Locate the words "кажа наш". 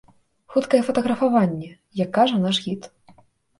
2.19-2.65